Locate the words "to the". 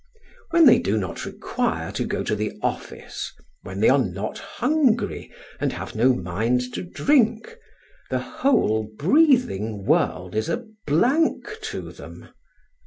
2.23-2.53